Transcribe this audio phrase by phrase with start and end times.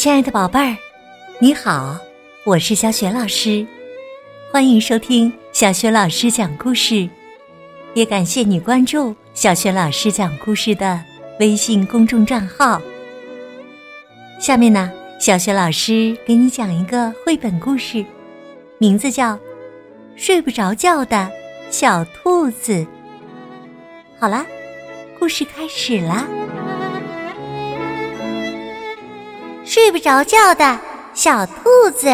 [0.00, 0.74] 亲爱的宝贝儿，
[1.40, 1.98] 你好，
[2.46, 3.66] 我是小雪老师，
[4.50, 7.06] 欢迎收听小雪老师讲故事，
[7.92, 10.98] 也感谢你关注小雪老师讲故事的
[11.38, 12.80] 微信公众账号。
[14.40, 14.90] 下面呢，
[15.20, 18.02] 小雪老师给你讲一个绘本故事，
[18.78, 19.34] 名字叫
[20.16, 21.30] 《睡不着觉的
[21.68, 22.72] 小兔子》。
[24.18, 24.46] 好啦，
[25.18, 26.26] 故事开始啦。
[29.82, 30.78] 睡不着觉的
[31.14, 31.54] 小兔
[31.96, 32.06] 子。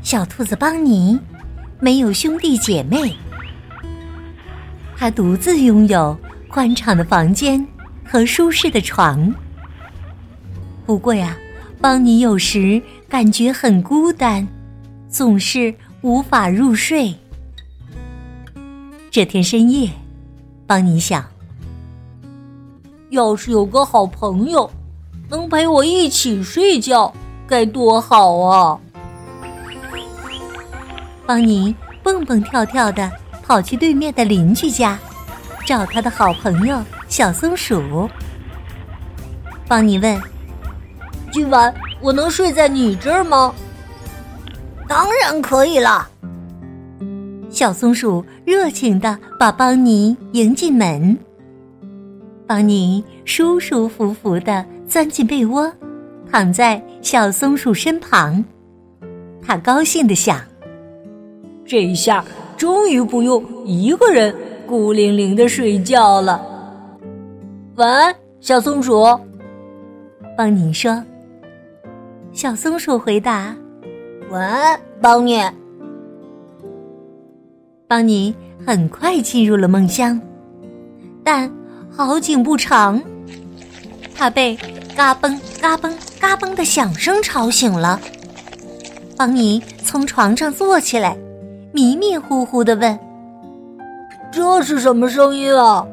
[0.00, 1.18] 小兔子邦尼
[1.80, 3.16] 没有兄弟姐妹，
[4.96, 7.66] 他独自拥有宽敞的房间
[8.04, 9.34] 和舒适的床。
[10.86, 11.36] 不过呀，
[11.80, 14.46] 邦尼有时感觉很孤单，
[15.08, 17.12] 总是无法入睡。
[19.10, 19.90] 这天深夜，
[20.64, 21.31] 邦尼想。
[23.12, 24.70] 要是有个好朋友，
[25.28, 27.12] 能陪我一起睡觉，
[27.46, 28.80] 该多好啊！
[31.26, 34.98] 邦尼蹦蹦跳跳的跑去对面的邻居家，
[35.66, 38.08] 找他的好朋友小松鼠。
[39.68, 40.18] 邦尼问
[41.30, 43.52] ：“今晚我能睡在你这儿吗
[44.88, 46.08] ？”“当然可以了。”
[47.52, 51.14] 小松鼠热情的把邦尼迎进门。
[52.46, 55.72] 邦尼舒舒服服的钻进被窝，
[56.30, 58.44] 躺在小松鼠身旁。
[59.40, 60.40] 他高兴的想
[61.64, 62.24] ：“这一下
[62.56, 64.34] 终于不用一个人
[64.66, 66.44] 孤零零的睡觉了。”
[67.76, 69.02] 晚安，小松鼠。
[70.36, 71.02] 邦尼说。
[72.32, 73.54] 小松鼠回答
[74.30, 75.40] ：“晚安，邦尼。”
[77.88, 78.34] 邦尼
[78.66, 80.20] 很快进入了梦乡，
[81.24, 81.50] 但。
[81.94, 83.00] 好景不长，
[84.14, 84.56] 他被
[84.96, 88.00] 嘎嘣嘎嘣嘎嘣的响声吵醒了。
[89.16, 91.16] 邦尼从床上坐起来，
[91.70, 92.98] 迷迷糊糊的问
[94.32, 95.86] ：“这是什么声音啊？”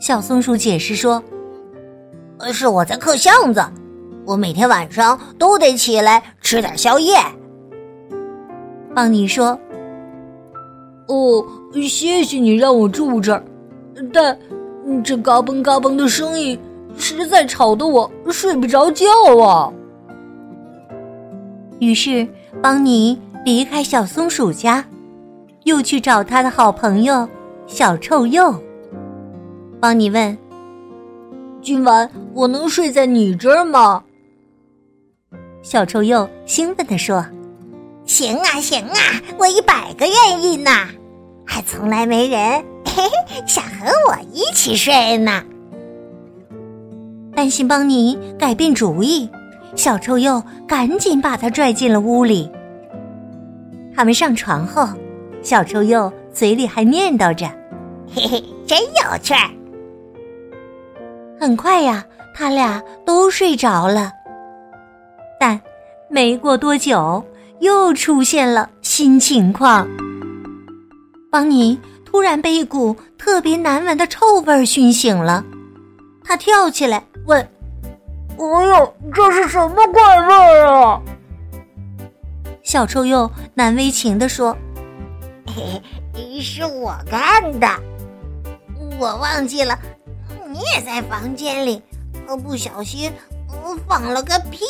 [0.00, 1.22] 小松鼠解释说
[2.52, 3.62] ：“是我在刻巷子，
[4.24, 7.16] 我每天晚上都得起来吃点宵夜。”
[8.94, 9.58] 邦尼说
[11.08, 11.44] ：“哦，
[11.88, 13.44] 谢谢你让我住这儿。”
[14.12, 14.36] 但
[15.04, 16.58] 这嘎嘣嘎嘣的声音
[16.96, 19.06] 实在吵得我睡不着觉
[19.40, 19.72] 啊！
[21.78, 22.26] 于是
[22.62, 24.84] 邦尼离开小松鼠家，
[25.64, 27.28] 又去找他的好朋友
[27.66, 28.54] 小臭鼬。
[29.80, 30.36] 邦尼问
[31.62, 34.02] ：“今晚我能睡在你这儿吗？”
[35.62, 37.24] 小臭鼬兴奋地说
[38.04, 38.96] ：“行啊，行啊，
[39.38, 40.70] 我一百个愿意呢！
[41.46, 45.42] 还从来没人。”嘿嘿，想和我一起睡呢。
[47.34, 49.28] 担心邦尼改变主意，
[49.74, 52.50] 小臭鼬赶紧把他拽进了屋里。
[53.96, 54.86] 他们上床后，
[55.42, 57.46] 小臭鼬嘴里还念叨着
[58.14, 59.50] ：“嘿嘿，真有趣儿。”
[61.40, 62.04] 很快呀，
[62.34, 64.12] 他俩都睡着了。
[65.40, 65.58] 但
[66.08, 67.24] 没过多久，
[67.60, 69.88] 又出现了新情况。
[71.30, 71.80] 邦尼。
[72.12, 75.42] 突然被一股特别难闻的臭味熏醒了，
[76.22, 77.40] 他跳起来问
[78.36, 81.00] ：“哎呦，这是什么怪味啊？”
[82.62, 84.54] 小臭鼬难为情地说
[85.48, 87.66] ：“嘿嘿，是我干的，
[89.00, 89.78] 我忘记了，
[90.50, 91.82] 你也在房间里，
[92.44, 93.10] 不小心
[93.88, 94.66] 放了个屁。”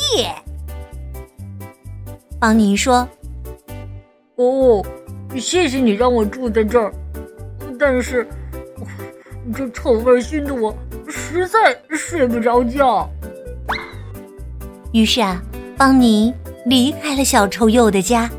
[2.39, 3.05] 邦尼说
[4.37, 4.81] ：“哦，
[5.37, 6.89] 谢谢你让我住在这儿。”
[7.85, 8.25] 但是，
[9.53, 10.73] 这臭味熏得我
[11.09, 13.09] 实在睡不着觉。
[14.93, 15.41] 于是啊，
[15.75, 16.33] 邦尼
[16.65, 18.29] 离开了小臭鼬的家，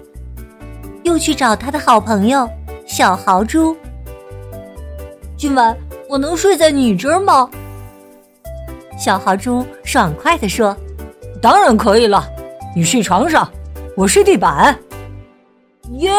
[1.03, 2.49] 又去找他的好朋友
[2.87, 3.77] 小豪猪。
[5.37, 5.77] 今晚
[6.09, 7.47] 我能睡在你这儿吗？
[8.99, 10.75] 小豪猪爽快地说
[11.43, 12.27] ：“当然可以了，
[12.75, 13.47] 你睡床上，
[13.95, 14.75] 我睡地板。”
[16.01, 16.11] 耶！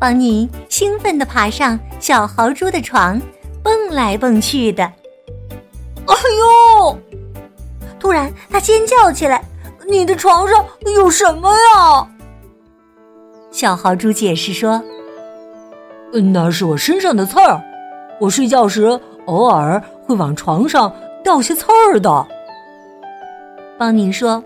[0.00, 3.20] 邦尼兴奋地爬上小豪猪的床，
[3.62, 4.82] 蹦来蹦去的。
[4.82, 6.14] 哎
[6.86, 6.98] 呦！
[7.98, 9.44] 突然，他尖叫起来
[9.86, 10.64] ：“你的床上
[10.96, 12.08] 有什么呀？”
[13.52, 14.82] 小豪猪解释说
[16.32, 17.60] ：“那是我身上的刺儿，
[18.18, 20.90] 我睡觉时偶尔会往床上
[21.22, 22.26] 掉些刺儿的。”
[23.76, 24.42] 邦尼说：“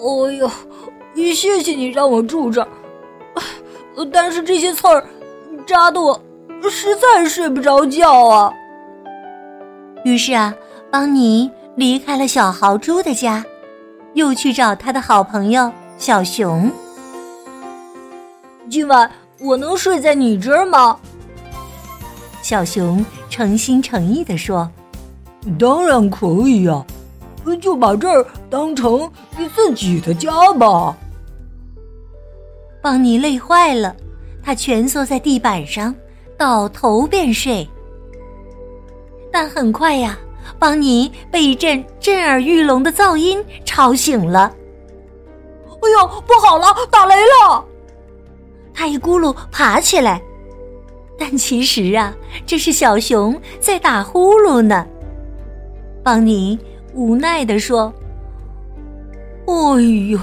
[0.00, 0.50] 哎呦，
[1.34, 2.68] 谢谢你让我住这儿。”
[4.12, 5.04] 但是这些刺儿
[5.66, 6.20] 扎的我
[6.70, 8.52] 实在睡不着觉啊！
[10.04, 10.54] 于是啊，
[10.90, 13.44] 邦尼离开了小豪猪的家，
[14.14, 16.70] 又去找他的好朋友小熊。
[18.70, 19.10] 今晚
[19.40, 20.98] 我能睡在你这儿吗？
[22.42, 24.68] 小熊诚心诚意的说
[25.58, 26.84] ：“当然可以呀，
[27.60, 30.96] 就把这儿当成你自己的家吧。”
[32.82, 33.94] 邦尼累坏了，
[34.42, 35.94] 他蜷缩在地板上，
[36.36, 37.66] 倒头便睡。
[39.30, 40.18] 但很快呀，
[40.58, 44.52] 邦尼被一阵震耳欲聋的噪音吵醒了。
[45.68, 47.64] 哎呦，不好了，打雷了！
[48.74, 50.20] 他一咕噜爬起来，
[51.18, 52.12] 但其实啊，
[52.44, 54.84] 这是小熊在打呼噜呢。
[56.02, 56.58] 邦尼
[56.94, 57.92] 无奈地说
[59.46, 59.52] ：“哎
[60.10, 60.18] 呦，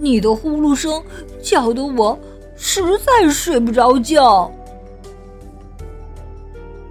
[0.00, 1.02] 你的呼噜声
[1.42, 2.18] 叫得我
[2.56, 4.50] 实在睡不着觉。”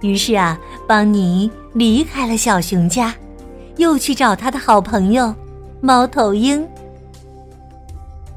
[0.00, 3.14] 于是啊，邦尼离开了小熊家，
[3.76, 5.34] 又去找他的好朋友
[5.82, 6.66] 猫头鹰。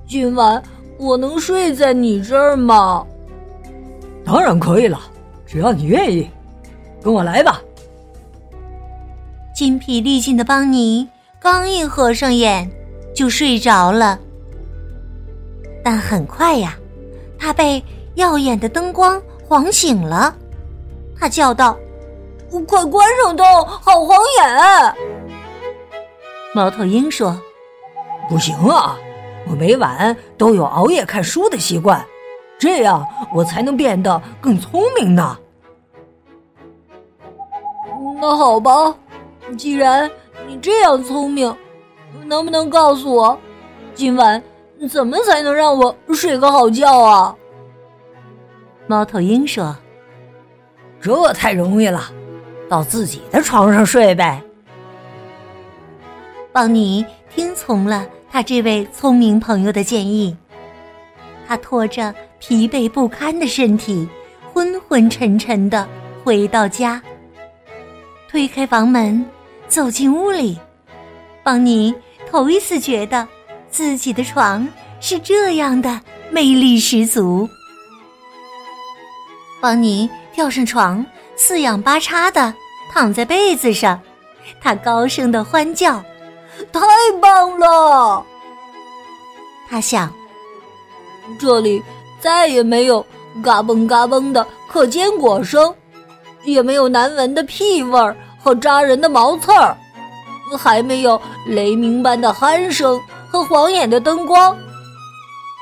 [0.06, 0.62] 今晚
[1.00, 3.06] 我能睡在你这儿吗？
[4.26, 5.00] 当然可以了，
[5.46, 6.30] 只要你愿意，
[7.02, 7.62] 跟我来吧。
[9.56, 11.08] 筋疲力尽的邦尼
[11.40, 12.70] 刚一合上眼，
[13.16, 14.20] 就睡着了。
[15.84, 16.78] 但很快呀，
[17.38, 17.84] 他被
[18.16, 20.36] 耀眼的灯光晃醒了。
[21.20, 21.78] 他叫道
[22.68, 24.96] ：“快关上灯，好晃眼！”
[26.56, 27.40] 猫头鹰说
[28.30, 28.98] ：“不行啊，
[29.50, 32.04] 我每晚都有熬夜看书的习惯，
[32.60, 35.38] 这样我才能变得更聪明呢。”
[38.22, 38.96] 那好吧，
[39.58, 40.10] 既然
[40.48, 41.54] 你这样聪明，
[42.26, 43.38] 能不能告诉我，
[43.94, 44.42] 今晚
[44.88, 47.36] 怎么才能让我睡个好觉啊？
[48.88, 49.76] 猫头鹰说。
[51.02, 52.10] 这太容易了，
[52.70, 54.42] 到自己的床上睡呗。
[56.54, 60.34] 邦尼听从了他这位聪明朋友的建议，
[61.46, 64.08] 他拖着疲惫不堪的身体，
[64.54, 65.86] 昏昏沉沉的
[66.24, 67.02] 回到家。
[68.30, 69.26] 推开房门，
[69.68, 70.58] 走进屋里，
[71.44, 71.94] 邦尼
[72.32, 73.28] 头一次觉得
[73.74, 74.66] 自己的床
[75.02, 76.00] 是这样的
[76.32, 77.50] 魅力十足。
[79.62, 80.10] 邦尼。
[80.36, 81.06] 跳上床，
[81.36, 82.52] 四仰八叉的
[82.92, 84.02] 躺在被子上，
[84.60, 86.04] 他高声的欢叫
[86.74, 86.82] ：“太
[87.22, 88.26] 棒了！”
[89.70, 90.12] 他想，
[91.40, 91.80] 这里
[92.20, 93.06] 再也没有
[93.44, 95.72] 嘎嘣嘎嘣的可坚果声，
[96.46, 99.78] 也没有难闻的屁味儿和扎人的毛刺儿，
[100.58, 103.00] 还没有雷鸣般的鼾声
[103.34, 104.56] 和晃眼的灯光，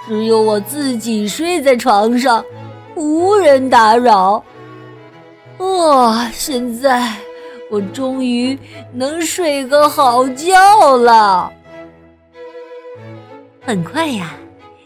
[0.06, 2.44] 只有我自己睡在床上，
[2.95, 4.44] 无人打扰。
[5.59, 6.29] 哇！
[6.33, 7.13] 现在
[7.69, 8.59] 我终于
[8.91, 11.50] 能睡个好觉了。
[13.62, 14.33] 很快呀，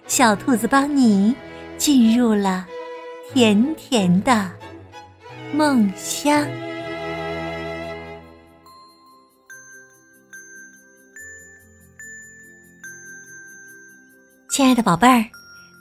[0.06, 1.36] 小兔子邦尼
[1.80, 2.68] 进入了
[3.34, 4.48] 甜甜的
[5.52, 6.46] 梦乡。
[14.56, 15.26] 亲爱的宝贝儿，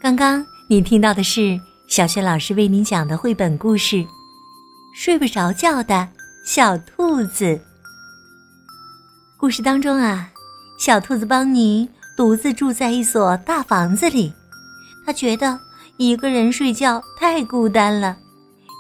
[0.00, 4.04] 刚刚你听到的是小雪老师为你讲的绘本故事。
[4.92, 6.08] 睡不着觉的
[6.44, 7.56] 小兔子。
[9.36, 10.28] 故事当中啊，
[10.76, 14.32] 小兔子邦尼独自住在一所大房子里，
[15.06, 15.56] 他觉得
[15.96, 18.16] 一个人睡觉太孤单了，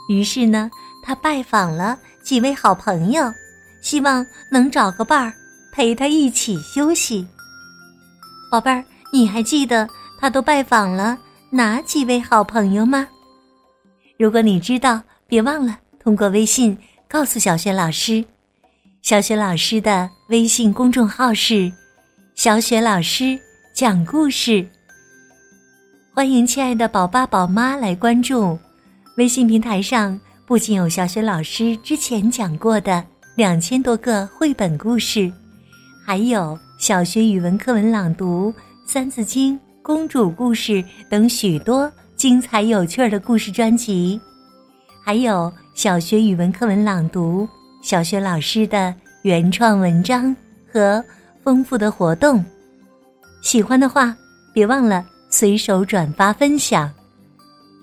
[0.08, 0.68] 于是呢，
[1.04, 3.32] 他拜访了几位好朋友，
[3.80, 5.32] 希望能找个伴儿
[5.72, 7.24] 陪他一起休息。
[8.50, 11.16] 宝贝儿，你还记得他都拜访了
[11.50, 13.06] 哪几位好朋友吗？
[14.18, 15.78] 如果你知道，别忘了。
[16.00, 18.24] 通过微信告诉小雪老师，
[19.02, 21.72] 小雪老师的微信公众号是
[22.34, 23.38] “小雪老师
[23.72, 24.68] 讲故事”。
[26.12, 28.58] 欢迎亲爱的宝爸宝妈来关注。
[29.16, 33.04] 微信平台上不仅有小雪老师之前讲过的
[33.36, 35.32] 两千多个绘本故事，
[36.04, 38.52] 还有小学语文课文朗读、
[38.84, 44.20] 三字经、公主故事等许多精彩有趣的故事专辑，
[45.02, 45.52] 还有。
[45.74, 47.48] 小学语文课文朗读，
[47.82, 50.34] 小学老师的原创文章
[50.70, 51.04] 和
[51.42, 52.44] 丰富的活动，
[53.42, 54.16] 喜欢的话
[54.52, 56.88] 别忘了随手转发分享。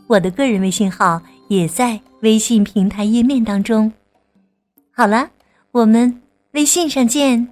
[0.08, 3.91] 我的个人微信号也在微信平台页面当中。
[4.93, 5.29] 好了，
[5.74, 6.22] 我们
[6.53, 7.46] 微信上见。